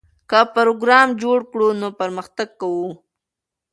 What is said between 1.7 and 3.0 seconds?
نو پرمختګ کوو.